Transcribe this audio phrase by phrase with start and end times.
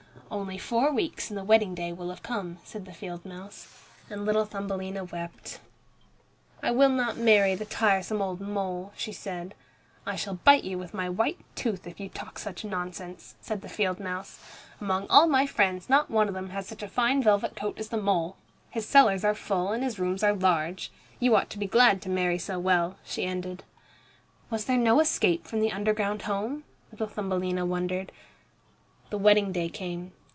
[0.33, 3.67] "Only four weeks and the wedding day will have come," said the field mouse.
[4.09, 5.59] And little Thumbelina wept.
[6.63, 9.53] "I will not marry the tiresome old mole," she said.
[10.05, 13.67] "I shall bite you with my white tooth if you talk such nonsense," said the
[13.67, 14.39] field mouse.
[14.79, 17.89] "Among all my friends not one of them has such a fine velvet coat as
[17.89, 18.37] the mole.
[18.69, 20.93] His cellars are full and his rooms are large.
[21.19, 23.65] You ought to be glad to marry so well," she ended.
[24.49, 28.13] "Was there no escape from the underground home?" little Thumbelina wondered.
[29.09, 30.13] The wedding day came.